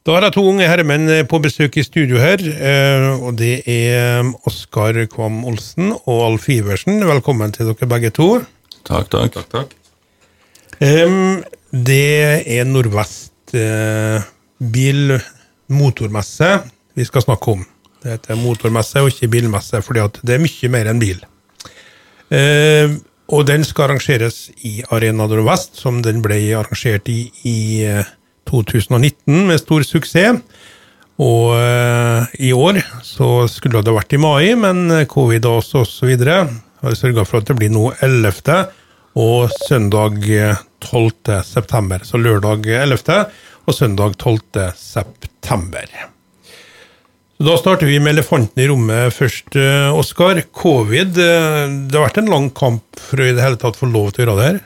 [0.00, 4.24] Da har jeg to unge herremenn på besøk i studio her, eh, og det er
[4.48, 7.02] Oskar Kvam Olsen og Alf Iversen.
[7.04, 8.28] Velkommen til dere begge to.
[8.88, 9.34] Takk, takk.
[9.34, 9.74] Takk, takk.
[10.80, 14.24] Um, Det er Nordvest eh,
[14.58, 16.48] bilmotormesse
[16.96, 17.66] vi skal snakke om.
[18.00, 21.20] Det heter motormesse og ikke bilmesse, fordi det er mye mer enn bil.
[22.32, 22.96] Eh,
[23.30, 28.16] og den skal arrangeres i Arena Nordvest, som den ble arrangert i i eh,
[28.50, 30.42] 2019 med stor suksess.
[31.20, 36.46] Og eh, i år så skulle det vært i mai, men covid og så, videre
[36.80, 38.62] har sørga for at det blir nå 11.
[39.20, 41.42] og søndag eh, 12.
[41.44, 42.06] september.
[42.08, 43.26] Så lørdag 11.
[43.66, 44.72] og søndag 12.
[44.76, 45.92] september.
[47.40, 50.42] Så Da starter vi med elefanten i rommet først, eh, Oskar.
[50.52, 53.88] Covid, eh, det har vært en lang kamp for å i det hele tatt få
[53.88, 54.60] lov til å gjøre det her.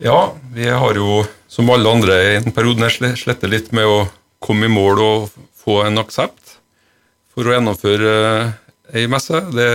[0.00, 3.98] Ja, vi har jo som alle andre i en periode sletter sle- litt med å
[4.42, 5.30] komme i mål og
[5.62, 6.56] få en aksept
[7.32, 8.52] for å gjennomføre eh,
[9.00, 9.40] ei messe.
[9.54, 9.70] Det,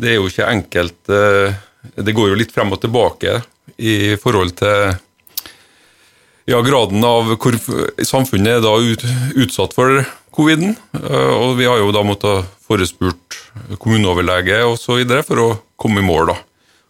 [0.00, 1.00] det er jo ikke enkelt.
[1.10, 1.54] eh,
[1.96, 3.40] Det går jo litt frem og tilbake
[3.78, 4.94] i forhold til
[6.46, 7.56] ja, graden av hvor
[8.04, 9.04] samfunnet er da ut,
[9.44, 10.02] utsatt for
[10.34, 10.76] coviden.
[11.00, 13.38] eh, Og vi har jo da måttet forespurt
[13.78, 14.62] kommuneoverlege
[14.98, 16.32] videre for å komme i mål.
[16.32, 16.36] da.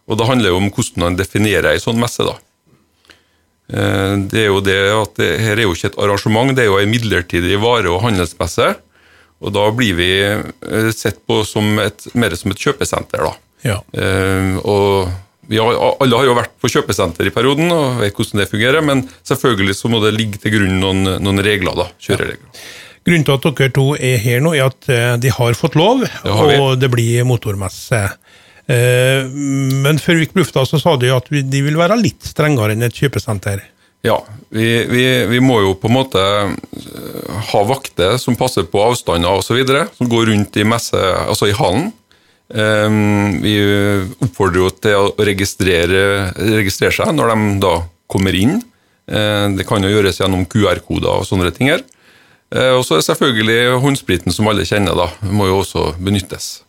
[0.07, 2.23] Og det handler jo om hvordan man definerer ei sånn messe.
[2.23, 2.35] da.
[3.73, 6.69] Eh, Det er jo det at det, Her er jo ikke et arrangement, det er
[6.71, 8.75] jo en midlertidig vare- og handelsmesse.
[9.41, 13.25] Og da blir vi eh, sett på som et, mer som et kjøpesenter.
[13.25, 13.33] da.
[13.65, 13.79] Ja.
[13.93, 15.09] Eh, og
[15.49, 18.81] vi har, alle har jo vært på kjøpesenter i perioden og vet hvordan det fungerer,
[18.81, 22.63] men selvfølgelig så må det ligge til grunn noen, noen regler, da, kjøreregler.
[23.05, 26.55] Grunnen til at dere to er her nå, er at de har fått lov, har
[26.57, 27.99] og det blir motormesse.
[28.71, 32.25] Eh, Men før vi gikk på lufta, så sa de at de vil være litt
[32.25, 33.61] strengere enn et kjøpesenter.
[34.05, 34.19] Ja,
[34.53, 39.37] vi, vi, vi må jo på en måte eh, ha vakter som passer på avstander
[39.41, 39.61] osv.,
[39.97, 41.91] som går rundt i messe, altså i hallen.
[42.53, 42.99] Eh,
[43.45, 43.55] Vi
[44.25, 47.75] oppfordrer jo til å registrere, registrere seg når de da
[48.09, 48.61] kommer inn.
[49.05, 51.83] Det kan jo gjøres gjennom QR-koder og sånne ting her.
[52.73, 56.63] Og så er selvfølgelig håndspriten som alle kjenner, da, må jo også benyttes.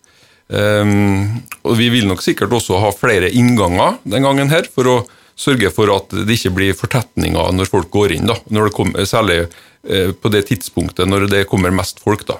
[0.46, 4.96] Um, og Vi vil nok sikkert også ha flere innganger den gangen her, for å
[5.36, 8.30] sørge for at det ikke blir fortetninger når folk går inn.
[8.30, 12.24] da, når det kommer, Særlig eh, på det tidspunktet når det kommer mest folk.
[12.28, 12.38] da,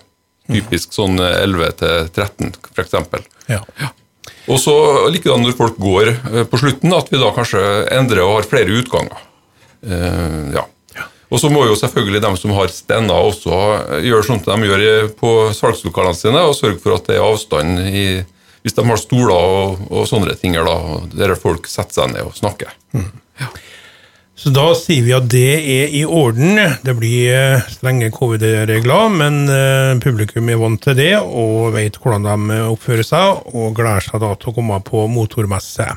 [0.49, 2.95] Typisk sånn 11 til 13, f.eks.
[3.51, 3.61] Ja.
[4.47, 4.75] Og så
[5.11, 7.63] likedan når folk går eh, på slutten, at vi da kanskje
[7.99, 9.23] endrer og har flere utganger.
[9.87, 10.65] Uh, ja.
[11.27, 13.61] Og så må jo selvfølgelig de som har stender også
[14.05, 17.83] gjøre sånn som de gjør på salgslokalene sine, og sørge for at det er avstand
[17.91, 18.07] i
[18.67, 20.77] Hvis de har stoler og, og sånne ting, da,
[21.15, 22.73] der folk setter seg ned og snakker.
[24.37, 26.59] Så da sier vi at det er i orden.
[26.85, 32.27] Det blir eh, strenge covid-regler, men eh, publikum er vant til det og vet hvordan
[32.27, 35.89] de oppfører seg, og gleder seg da til å komme på motormesse.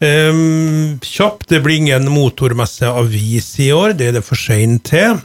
[0.00, 5.18] Um, kjapt, det blir ingen motormesseavis i år, det er det for seint til.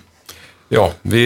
[0.73, 1.23] Ja, vi,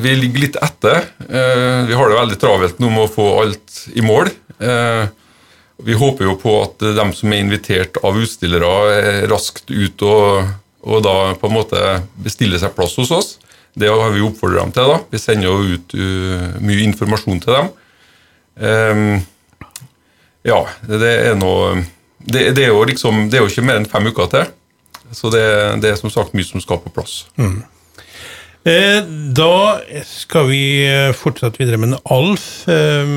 [0.00, 1.08] vi ligger litt etter.
[1.26, 4.30] Eh, vi har det veldig travelt nå med å få alt i mål.
[4.62, 5.08] Eh,
[5.84, 10.54] vi håper jo på at de som er invitert av utstillere, er raskt ut og,
[10.86, 11.82] og da på en måte
[12.22, 13.34] bestiller seg plass hos oss.
[13.76, 14.94] Det har vi oppfordret dem til.
[14.94, 15.00] da.
[15.12, 17.68] Vi sender jo ut uh, mye informasjon til dem.
[18.56, 19.02] Eh,
[20.48, 21.82] ja, det er noe
[22.26, 24.52] det, det, er jo liksom, det er jo ikke mer enn fem uker til.
[25.14, 25.46] Så det,
[25.82, 27.24] det er som sagt mye som skal på plass.
[27.38, 27.62] Mm.
[29.38, 32.66] da skal vi eh, fortsette videre med Alf.
[32.66, 33.12] Eh,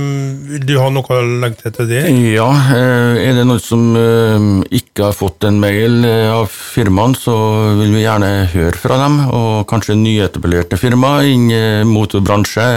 [0.51, 2.03] vil du ha noe å legge til til det?
[2.35, 4.45] Ja, eh, er det noen som eh,
[4.77, 7.33] ikke har fått en mail eh, av firmaene, så
[7.79, 12.69] vil vi gjerne høre fra dem, og kanskje nyetablerte firmaer innen eh, motorbransje.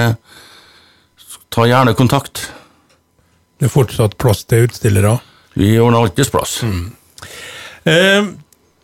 [1.53, 2.47] Ta gjerne kontakt.
[3.61, 5.19] Det er fortsatt plass til utstillere.
[5.59, 6.61] Vi ordner alltids plass.
[7.85, 8.29] Eh,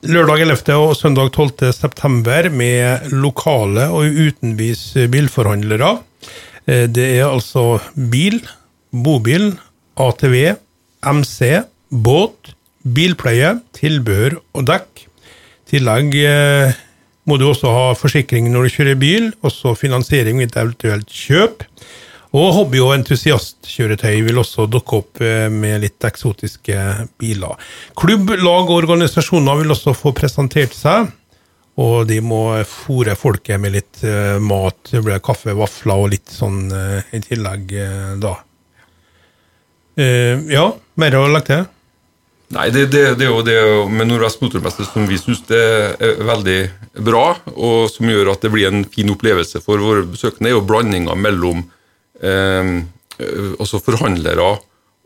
[0.04, 0.74] lørdag 11.
[0.76, 1.72] og søndag 12.
[1.72, 5.94] september med lokale og utenbys bilforhandlere.
[6.68, 8.42] Eh, det er altså bil,
[8.92, 9.54] bobil,
[9.96, 10.36] ATV,
[11.08, 12.52] MC, båt,
[12.84, 15.06] bilpleie, tilbehør og dekk.
[15.68, 16.76] I tillegg eh,
[17.28, 21.64] må du også ha forsikring når du kjører bil, også finansiering ved eventuelt kjøp.
[22.36, 26.80] Og hobby- og entusiastkjøretøy vil også dukke opp eh, med litt eksotiske
[27.20, 27.54] biler.
[27.96, 31.08] Klubb, lag og organisasjoner vil også få presentert seg,
[31.80, 34.76] og de må fòre folket med litt eh, mat.
[34.90, 37.74] Det blir kaffe, vafler og litt sånn eh, i tillegg
[38.20, 38.36] da.
[39.98, 41.64] Ja, mer å legge til?
[42.54, 43.56] Nei, det, det, det, er jo det
[43.90, 46.60] med Nordvest Motormester som vi syns er veldig
[47.04, 50.62] bra, og som gjør at det blir en fin opplevelse for våre besøkende, er jo
[50.68, 51.66] blandinga mellom
[52.22, 52.72] eh,
[53.58, 54.46] altså forhandlere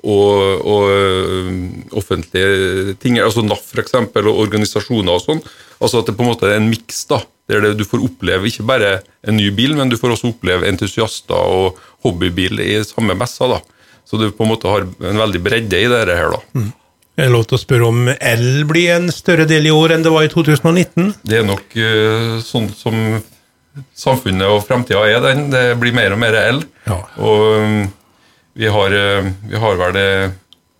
[0.03, 1.51] og, og øh,
[1.95, 5.43] offentlige ting, altså NAF f.eks., og organisasjoner og sånn.
[5.79, 7.21] Altså At det på en måte er en miks, da,
[7.51, 8.93] der du får oppleve ikke bare
[9.23, 13.51] en ny bil, men du får også oppleve entusiaster og hobbybil i samme messa.
[13.51, 13.63] da.
[14.05, 16.35] Så du på en måte har en veldig bredde i dette her.
[16.35, 16.43] da.
[16.59, 16.73] Mm.
[17.13, 20.05] Er det lov til å spørre om el blir en større del i år enn
[20.05, 21.13] det var i 2019?
[21.29, 22.97] Det er nok uh, sånn som
[23.97, 25.49] samfunnet og framtida er, den.
[25.53, 26.63] Det blir mer og mer el.
[26.87, 26.99] Ja.
[27.23, 27.83] Og um,
[28.53, 30.09] vi har, eh, vi har vel det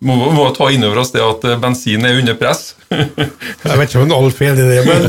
[0.03, 2.73] må, må ta inn over oss det at eh, bensin er under press.
[2.91, 5.01] jeg vet ikke om Alf er enig i det, men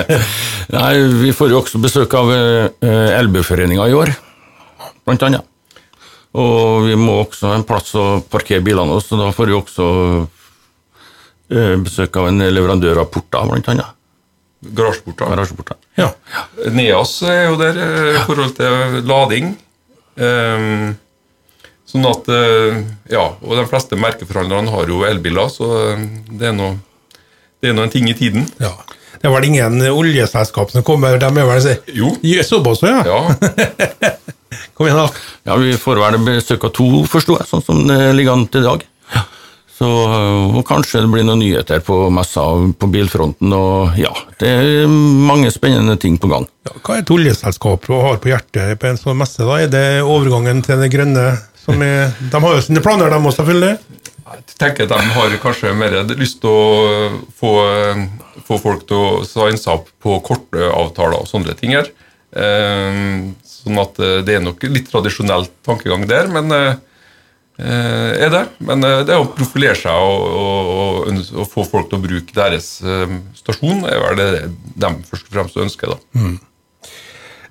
[0.76, 0.92] Nei,
[1.22, 4.12] Vi får jo også besøk av eh, i år,
[5.06, 5.52] blant annet.
[6.36, 9.56] Og vi må også ha en plass å parkere bilene hos, så da får vi
[9.56, 9.86] også
[11.80, 13.94] besøk av en leverandør av porter, blant annet.
[14.74, 15.32] Garasjeporter.
[15.32, 15.80] Garasjeporter.
[15.96, 16.10] Ja.
[16.74, 19.56] Neas er jo der i forhold til lading.
[20.16, 20.94] Um,
[21.86, 22.80] Sånn at, eh,
[23.14, 26.02] ja, og De fleste merkeforhandlerne har jo elbiler, så eh,
[26.34, 26.80] det er noe,
[27.62, 28.48] det er noe en ting i tiden.
[28.58, 28.72] Ja.
[29.16, 32.10] Det er vel ingen oljeselskap som kommer de er vel Jo.
[32.44, 33.00] Såpass, ja?
[33.06, 33.22] ja.
[34.76, 35.06] Kom igjen, da.
[35.46, 36.18] Ja, Vi får vel
[36.58, 38.84] av to, forsto jeg, sånn som det ligger an til i dag.
[39.76, 39.86] Så,
[40.56, 42.46] og kanskje det blir noen nyheter på messa
[42.80, 43.52] på bilfronten.
[43.52, 46.46] og ja, Det er mange spennende ting på gang.
[46.64, 49.44] Ja, hva er et oljeselskap og har på hjertet på en sånn messe?
[49.44, 49.58] da?
[49.60, 51.26] Er det overgangen til det grønne
[51.66, 54.02] er, de har jo sine planer, de òg, selvfølgelig.
[54.26, 57.52] Jeg tenker at De har kanskje mer lyst til å få,
[58.48, 61.76] få folk til å signe seg opp på korte avtaler og sånne ting.
[61.76, 61.92] her.
[62.36, 63.02] Eh,
[63.46, 66.82] sånn at eh, det er nok litt tradisjonell tankegang der, men eh,
[67.58, 68.42] er det.
[68.68, 72.74] Men det å profilere seg og, og, og, få folk til å bruke deres
[73.38, 74.28] stasjon, er vel det
[74.76, 75.94] de først og fremst ønsker.
[75.94, 76.20] da.
[76.20, 76.36] Mm.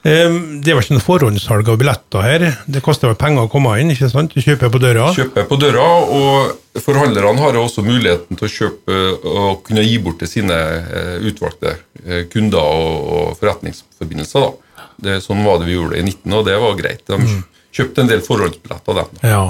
[0.06, 2.44] Det var ikke noe forhåndssalg av billetter her?
[2.70, 3.90] Det koster vel penger å komme inn?
[3.90, 4.36] ikke sant?
[4.38, 5.08] Du kjøper på døra?
[5.16, 9.00] Kjøper på døra, og forhandlerne har også muligheten til å kjøpe
[9.32, 11.74] og kunne gi bort til sine eh, utvalgte
[12.04, 14.46] eh, kunder og forretningsforbindelser.
[14.46, 14.86] da.
[15.08, 17.02] Det, sånn var det vi gjorde i 19, og det var greit.
[17.10, 17.42] De mm.
[17.74, 19.02] kjøpte en del forhåndsbilletter.
[19.02, 19.24] dem.
[19.26, 19.44] Ja.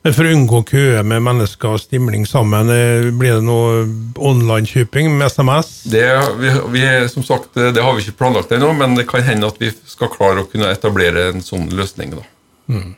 [0.00, 3.82] Men For å unngå køer med mennesker og stimling sammen, eh, blir det noe
[4.16, 5.72] online-kjøping med SMS?
[5.92, 6.06] Det,
[6.40, 9.50] vi, vi, som sagt, eh, det har vi ikke planlagt ennå, men det kan hende
[9.52, 12.16] at vi skal klare å kunne etablere en sånn løsning.
[12.16, 12.24] da.
[12.72, 12.94] Mm.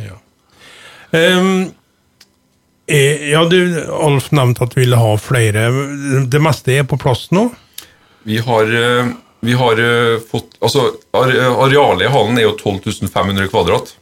[0.00, 0.18] Ja.
[1.14, 1.70] Um,
[2.90, 3.60] ja, du,
[3.94, 5.68] Alf nevnte at du ville ha flere.
[6.26, 7.46] Det meste er på plass nå?
[8.26, 8.66] Vi har,
[9.40, 9.78] vi har
[10.26, 13.94] fått Altså, arealet i hallen er jo 12 500 kvadrat.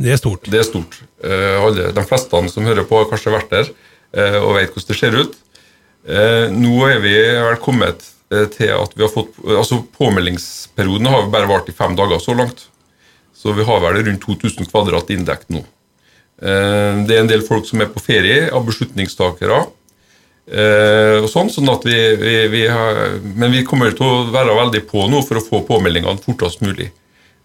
[0.00, 0.48] Det er stort.
[0.48, 0.96] Det er stort.
[1.20, 4.88] Eh, alle, de fleste som hører på, har kanskje vært der eh, og vet hvordan
[4.88, 5.34] det ser ut.
[6.08, 11.48] Eh, nå er vi vel kommet til at vi har fått altså Påmeldingsperioden har bare
[11.50, 12.68] vart i fem dager så langt.
[13.34, 15.64] Så vi har vel rundt 2000 kvadrat inndekt nå.
[16.40, 19.58] Det er en del folk som er på ferie, av beslutningstakere.
[21.20, 24.84] og sånn, sånn at vi, vi, vi har, Men vi kommer til å være veldig
[24.88, 26.92] på nå for å få påmeldingene fortest mulig.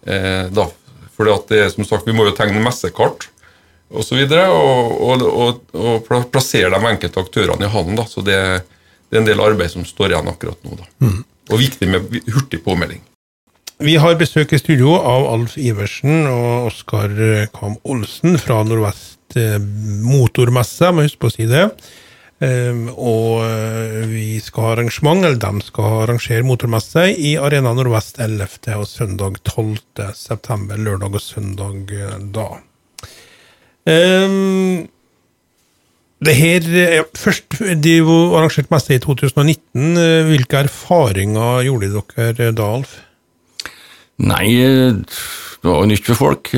[0.06, 0.70] da
[1.16, 3.28] for det er, som sagt, vi må jo tegne messekart
[3.86, 8.00] og så videre, og, og, og, og plassere de enkelte aktørene i hallen.
[8.10, 8.38] Så det,
[9.08, 10.78] det, er en del arbeid som står igjen akkurat nå.
[11.04, 11.20] Mm.
[11.52, 13.04] Og viktig med hurtig påmelding.
[13.86, 17.12] Vi har besøk i studio av Alf Iversen og Oskar
[17.54, 21.68] Kam Olsen fra Nordvest eh, Motormesse, må huske på å si det.
[22.36, 28.20] Um, og eh, vi skal ha arrangement, eller de skal arrangere motormesse i Arena Nordvest
[28.20, 28.74] 11.
[28.76, 29.78] og søndag 12.
[30.12, 30.76] september.
[30.76, 32.50] Lørdag og søndag eh, da.
[33.88, 34.84] Um,
[36.26, 39.96] det her ja, Først, de arrangerte messe i 2019.
[40.28, 42.98] Hvilke erfaringer gjorde dere da, Alf?
[44.20, 46.52] Nei, det var jo nytt for folk.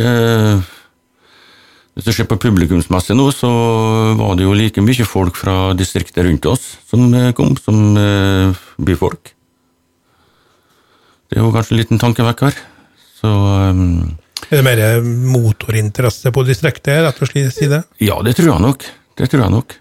[1.98, 3.48] Hvis du ser på publikumsmessig nå, så
[4.14, 8.54] var det jo like mye folk fra distriktet rundt oss som eh, kom, som uh,
[8.78, 9.32] byfolk.
[11.26, 12.54] Det er jo kanskje en liten tankevekker.
[13.18, 14.14] Så um,
[14.46, 17.82] Er det mer motorinteresse på distriktet, rett og slett si det?
[17.98, 18.86] Ja, det tror jeg nok.
[19.18, 19.74] Det tror jeg nok.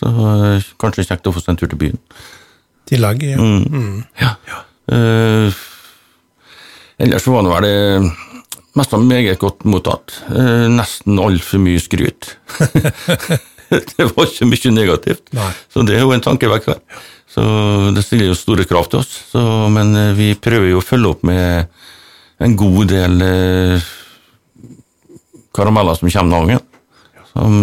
[0.00, 2.04] Så uh, kanskje kjekt å få seg en tur til byen.
[2.88, 3.36] Tillegg, ja.
[3.36, 3.68] Mm.
[3.68, 4.04] Mm.
[4.24, 4.32] ja.
[4.48, 4.64] ja.
[4.88, 5.64] Uh,
[7.04, 8.08] ellers var det vel
[8.78, 10.16] mest av meget godt mottatt.
[10.34, 12.34] Eh, nesten altfor mye skryt.
[13.70, 15.50] det var ikke mye negativt, Nei.
[15.72, 16.80] så det er jo en tankevekker.
[17.34, 17.42] Så
[17.94, 21.14] det stiller jo store krav til oss, så, men eh, vi prøver jo å følge
[21.14, 21.66] opp med
[22.44, 23.90] en god del eh,
[25.54, 26.64] karameller som kommer dagen,
[27.32, 27.58] som,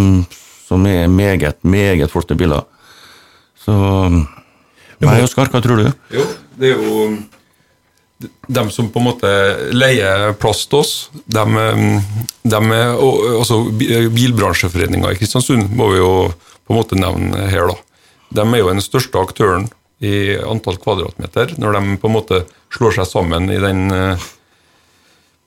[0.67, 2.67] som er meget, meget flotte biler.
[3.61, 3.75] Så
[5.01, 5.87] Nei, Oskar, hva tror du?
[6.13, 6.23] Jo,
[6.61, 7.05] det er jo
[8.47, 9.29] de som på en måte
[9.73, 10.93] leier plass til oss,
[11.25, 11.45] de,
[12.43, 13.61] de altså
[14.13, 17.77] Bilbransjeforeninga i Kristiansund må vi jo på en måte nevne her, da.
[18.31, 19.67] De er jo den største aktøren
[20.01, 24.29] i antall kvadratmeter når de på en måte slår seg sammen i den uh,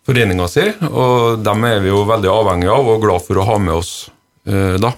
[0.07, 0.69] foreninga si.
[0.91, 3.95] Og dem er vi jo veldig avhengige av og glad for å ha med oss
[4.45, 4.91] da.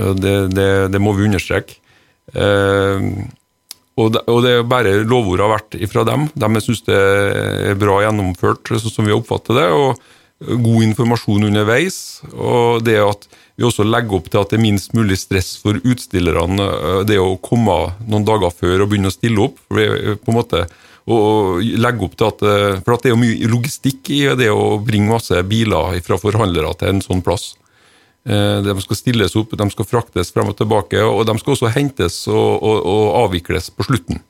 [0.00, 1.76] Det, det, det, må vi understreke.
[3.98, 6.28] Og det, og det er bare lovord har vært fra dem.
[6.32, 9.68] De syns det er bra gjennomført, sånn som vi oppfatter det.
[9.74, 10.00] og
[10.40, 12.22] God informasjon underveis.
[12.32, 13.26] Og det at
[13.60, 17.04] vi også legger opp til at det er minst mulig stress for utstillerne.
[17.08, 19.60] Det å komme noen dager før og begynne å stille opp.
[19.68, 20.64] på en måte
[21.10, 22.42] og legge opp til at,
[22.84, 26.72] For at det er jo mye logistikk i det å bringe masse biler fra forhandlere
[26.78, 27.54] til en sånn plass.
[28.28, 31.72] Eh, de skal stilles opp, de skal fraktes frem og tilbake, og de skal også
[31.72, 34.20] hentes og, og, og avvikles på slutten.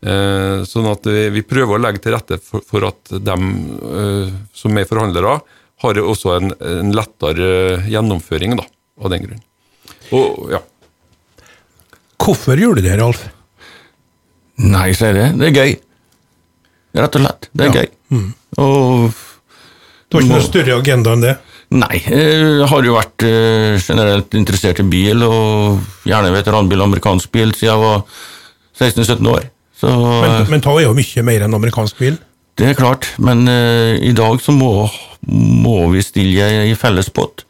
[0.00, 4.80] Eh, sånn at vi prøver å legge til rette for, for at de eh, som
[4.80, 5.38] er forhandlere,
[5.80, 8.66] har også en, en lettere gjennomføring da,
[9.00, 9.44] av den grunn.
[10.16, 10.60] Og, ja.
[12.20, 13.22] Hvorfor gjør du det, Ralf?
[14.60, 15.28] Nei, sier det.
[15.40, 15.78] Det er gøy.
[17.00, 17.48] Rett og slett.
[17.54, 17.80] Det er ja.
[17.80, 17.88] gøy.
[18.10, 18.26] Mm.
[18.60, 19.14] Og
[20.10, 21.36] Du har ikke noe større agenda enn det?
[21.70, 27.52] Nei, jeg har jo vært uh, generelt interessert i bil, og gjerne veteranbil amerikansk bil
[27.54, 28.00] siden jeg var
[28.80, 29.46] 16-17 år.
[29.78, 32.18] Så, men, men er jo mye mer enn amerikansk bil?
[32.58, 34.88] Det er klart, men uh, i dag så må,
[35.30, 37.46] må vi stille i felles pott.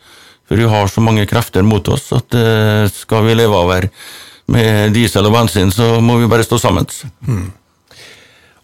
[0.50, 3.88] For vi har så mange krefter mot oss at uh, skal vi leve over
[4.50, 6.90] med diesel og bensin, så må vi bare stå sammen.
[7.24, 7.48] Hmm.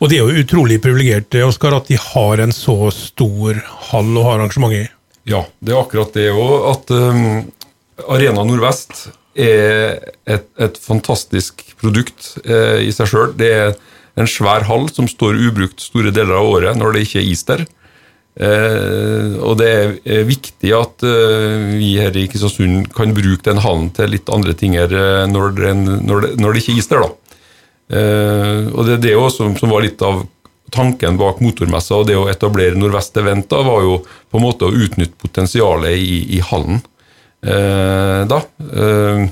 [0.03, 3.57] Og de er jo utrolig privilegert, Oskar, at de har en så stor
[3.89, 4.85] hall å ha arrangement i.
[5.27, 6.55] Ja, det er akkurat det òg.
[6.71, 7.47] At um,
[8.07, 13.33] Arena Nordvest er et, et fantastisk produkt eh, i seg sjøl.
[13.37, 13.75] Det er
[14.17, 17.45] en svær hall som står ubrukt store deler av året når det ikke er is
[17.49, 17.67] der.
[18.37, 19.69] Eh, og det
[20.05, 24.57] er viktig at eh, vi her i Kristiansund kan bruke den hallen til litt andre
[24.57, 27.05] ting her eh, når det, når det, når det ikke er is der.
[27.05, 27.37] da.
[27.97, 30.25] Eh, og det er det også som, som var litt av
[30.75, 34.69] tanken bak motormessa og det å etablere Nordvest Event da, var jo på en måte
[34.69, 36.81] å utnytte potensialet i, i hallen.
[37.47, 38.41] Eh, da.
[38.67, 39.27] Eh,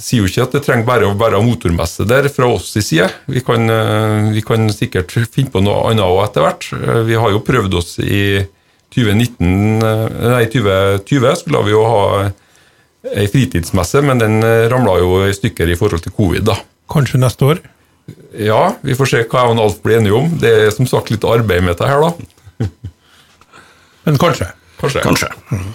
[0.00, 3.08] sier jo ikke at det trenger bare å være motormesse der fra oss i side.
[3.30, 6.68] Vi kan, eh, vi kan sikkert finne på noe annet òg etter hvert.
[6.72, 8.44] Eh, vi har jo prøvd oss i
[8.94, 12.32] 2019 eh, Nei, 2020 skulle vi jo ha
[13.14, 14.40] ei fritidsmesse, men den
[14.72, 16.44] ramla jo i stykker i forhold til covid.
[16.44, 16.56] da.
[16.88, 17.60] Kanskje neste år?
[18.36, 20.28] Ja, vi får se hva jeg og Alf blir enige om.
[20.40, 22.68] Det er som sagt litt arbeid med dette her, da.
[24.04, 24.50] Men kanskje.
[24.80, 25.04] Kanskje.
[25.06, 25.30] kanskje.
[25.54, 25.70] Mm.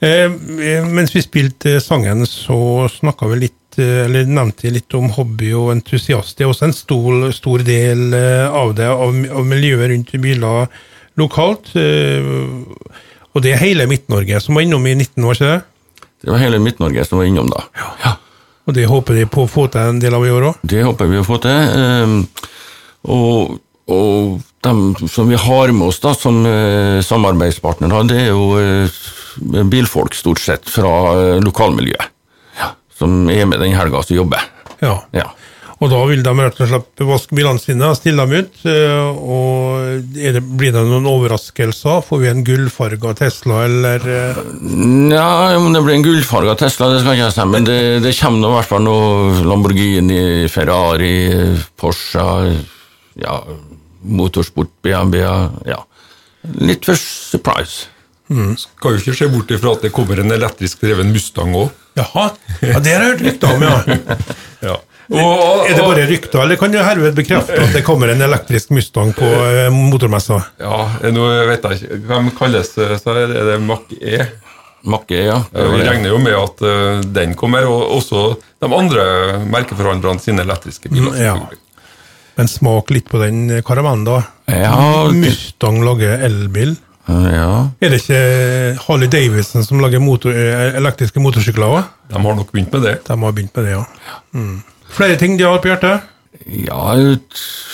[0.00, 5.50] Eh, mens vi spilte sangen, så snakka vi litt eh, eller nevnte litt om hobby
[5.56, 6.36] og entusiast.
[6.38, 10.70] Det er også en stor, stor del eh, av det, av, av miljøet rundt biler
[11.20, 11.74] lokalt.
[11.74, 12.30] Eh,
[13.30, 15.68] og det er hele Midt-Norge som var innom i 19 år siden?
[16.20, 17.64] Det var hele Midt-Norge som var innom da.
[17.76, 17.92] Ja.
[18.04, 18.16] ja.
[18.70, 20.62] Og det håper de på å få til en del av i år òg?
[20.70, 21.72] Det håper vi å få til.
[21.74, 22.20] Ehm,
[23.10, 23.56] og,
[23.90, 29.00] og de som vi har med oss da, som eh, samarbeidspartnere, det er jo eh,
[29.72, 32.14] bilfolk stort sett fra eh, lokalmiljøet.
[32.60, 32.70] Ja.
[32.94, 34.46] Som er med den helga som jobber.
[34.78, 35.00] Ja.
[35.18, 35.26] ja.
[35.80, 38.58] Og da vil de rett og slett vaske bilene sine og stille dem ut.
[38.68, 42.02] Eh, og det, Blir det noen overraskelser?
[42.04, 44.04] Får vi en gullfarga Tesla, eller?
[44.60, 47.78] Nja, Ja, om det blir en gullfarga Tesla, det skal ikke jeg si, men det,
[48.04, 50.20] det kommer i hvert fall noe Lamborghini,
[50.52, 51.14] Ferrari,
[51.80, 52.26] Porsche,
[53.20, 53.38] ja,
[54.20, 55.24] motorsport, BMW,
[55.68, 55.80] ja.
[56.60, 57.88] Litt for surprise.
[58.30, 58.52] Mm.
[58.60, 61.72] Skal jo ikke se bort ifra at det kommer en elektrisk dreven Mustang òg.
[61.98, 62.28] Jaha,
[62.62, 63.98] ja, det har jeg hørt rykter om, ja.
[64.70, 64.76] ja.
[65.10, 68.70] Og, er det bare rykter, eller kan du herved bekrefte at det kommer en elektrisk
[68.76, 70.38] Mustang på eh, motormessa?
[70.62, 72.92] Ja, nå vet jeg ikke Hvem kalles det?
[73.02, 74.20] Så er det Mack E?
[74.86, 75.40] Mack E, ja.
[75.50, 76.62] Vi regner jo med at
[77.10, 78.22] den kommer, og også
[78.62, 79.02] de andre
[79.50, 81.10] merkeforhandlerne sine elektriske biler.
[81.10, 81.34] Mm, ja.
[82.38, 84.22] Men smak litt på den karamellen, da.
[84.48, 86.78] Ja, Mustang lager elbil.
[87.10, 87.70] Ja.
[87.82, 88.20] Er det ikke
[88.84, 91.88] Harley Davidson som lager motor, eh, elektriske motorsykler òg?
[92.10, 92.94] De har nok begynt med det.
[93.06, 93.84] De har begynt med det, ja.
[94.34, 94.62] Mm.
[94.90, 96.08] Flere ting de har på hjertet?
[96.46, 96.94] Ja,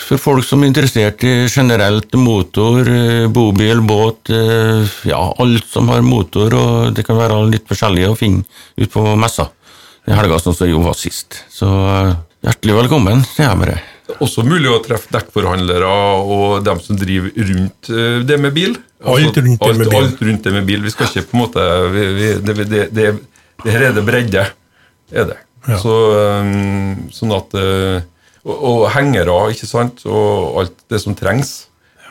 [0.07, 5.89] for folk som er interessert i generelt motor, eh, bobil, båt, eh, ja, alt som
[5.89, 8.43] har motor, og det kan være litt forskjellig å finne
[8.77, 9.49] ut på messa
[10.07, 11.43] i helga, sånn som jo var sist.
[11.53, 12.15] Så eh,
[12.47, 13.79] hjertelig velkommen, sier jeg bare.
[14.07, 17.89] Det er også mulig å treffe dekkforhandlere og dem som driver rundt
[18.27, 18.77] det med bil.
[19.03, 19.97] Altså, alt rundt det med bil.
[19.99, 20.85] Alt rundt det med bil.
[20.85, 23.09] Vi skal ikke på en måte vi, vi, det, det, det,
[23.65, 24.45] det, her er det bredde,
[25.11, 25.37] er det.
[25.67, 25.79] Ja.
[25.81, 25.95] Så,
[26.41, 27.97] um, sånn at uh,
[28.47, 31.67] og, og hengere, ikke sant, og alt det som trengs.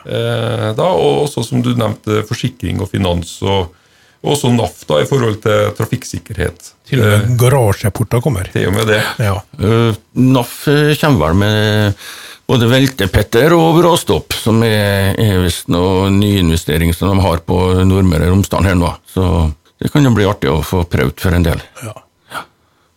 [0.07, 3.73] Eh, da, og også, som du nevnte, forsikring og finans, og,
[4.21, 6.71] og også NAF da, i forhold til trafikksikkerhet.
[6.87, 8.47] Til og med garasjeporter kommer.
[8.53, 9.01] Til og med det.
[9.19, 9.35] Ja.
[9.59, 12.07] Uh, NAF eh, kommer vel med
[12.47, 18.29] både veltepetter og bråstopp, som er, er visst noe nyinvestering som de har på Nordmøre
[18.29, 18.93] og Romsdal her nå.
[19.11, 19.49] Så
[19.81, 21.63] det kan jo bli artig å få prøvd for en del.
[21.83, 21.97] ja.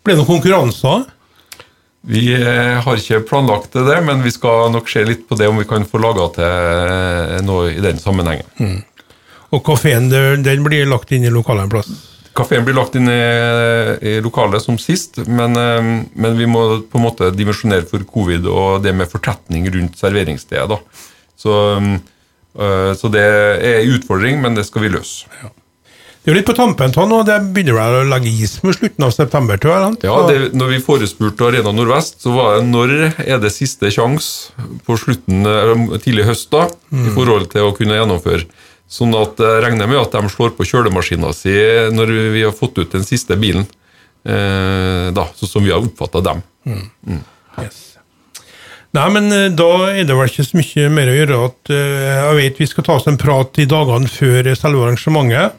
[0.04, 1.08] Blir det noen konkurranser?
[2.08, 5.58] Vi eh, har ikke planlagt det, men vi skal nok se litt på det om
[5.60, 8.80] vi kan få laga til eh, noe i den sammenhengen.
[9.50, 11.90] Og kafeen den blir lagt inn i lokalet en plass?
[12.36, 13.20] Kafeen blir lagt inn i,
[14.06, 18.48] i lokalet som sist, men, eh, men vi må på en måte dimensjonere for covid
[18.48, 20.80] og det med fortetning rundt serveringsstedet.
[21.36, 25.28] Så, eh, så det er en utfordring, men det skal vi løse.
[26.20, 28.76] Det er jo litt på tampen av nå, det begynner vel å legge is mot
[28.76, 29.94] slutten av september, tror jeg.
[30.04, 32.92] Ja, det, når vi forespurte Arena Nordvest, så var det når
[33.24, 34.52] er det siste sjanse
[34.84, 35.48] på slutten,
[36.04, 38.44] tidlig høst da, i forhold til å kunne gjennomføre.
[38.90, 41.54] Sånn at jeg regner med at de slår på kjølemaskina si
[41.94, 43.64] når vi har fått ut den siste bilen.
[44.26, 46.42] Eh, da, sånn som vi har oppfatta dem.
[47.56, 47.78] Yes.
[48.96, 51.40] Nei, men eh, da er det vel ikke så mye mer å gjøre.
[51.46, 55.56] at eh, Jeg vet vi skal ta oss en prat i dagene før selve arrangementet.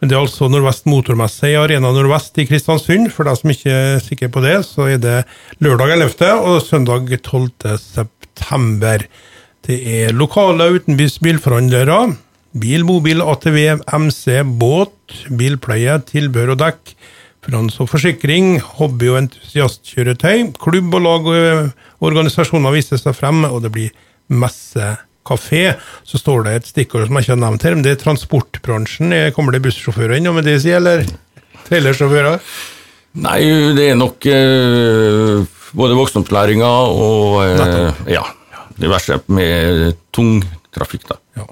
[0.00, 3.08] Men det er altså Nordvest Motormesse i Arena Nordvest i Kristiansund.
[3.14, 5.16] For deg som ikke er sikker på det, så er det
[5.64, 6.28] lørdag 11.
[6.36, 7.78] og søndag 12.
[7.80, 9.06] september.
[9.64, 12.12] Det er lokale utenbys bilforhandlere.
[12.56, 13.58] Bil, mobil, ATV,
[13.96, 16.92] MC, båt, bilpleie, tilbehør og dekk.
[17.46, 20.52] Finans og forsikring, hobby- og entusiastkjøretøy.
[20.60, 23.92] Klubb og lag og organisasjoner viser seg frem, og det blir
[24.28, 25.64] messe kafé.
[26.06, 29.14] Så står det et stikkord som jeg ikke har nevnt her, men det er transportbransjen.
[29.36, 31.04] Kommer det bussjåfører inn, med det de sier, eller
[31.66, 32.40] trailersjåfører?
[33.16, 33.40] Nei,
[33.76, 35.44] det er nok eh,
[35.76, 38.24] både voksenopplæringa og eh, ja,
[38.76, 40.42] verste med tung
[40.74, 41.06] trafikk.
[41.08, 41.20] da.
[41.38, 41.46] Ja.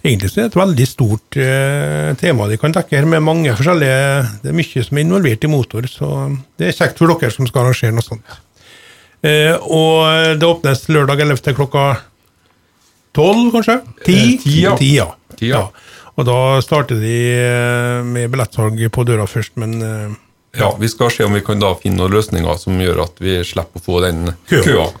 [0.00, 3.52] Egentlig så er det et veldig stort eh, tema de kan dekke her, med mange
[3.52, 3.98] forskjellige
[4.44, 6.12] Det er mye som er involvert i motor, så
[6.56, 8.38] det er kjekt for dere som skal arrangere noe sånt.
[9.26, 11.52] Eh, og det åpnes lørdag 11.
[11.58, 11.88] klokka
[13.16, 13.78] tolv, kanskje?
[14.06, 14.18] Ti?
[14.34, 15.06] Eh, ti, ja.
[15.40, 15.62] Ja.
[16.18, 20.18] Og da starter de eh, med billettsalg på døra først, men eh,
[20.58, 23.36] Ja, Vi skal se om vi kan da finne noen løsninger som gjør at vi
[23.46, 24.64] slipper å få den Køa.
[24.66, 24.86] køa.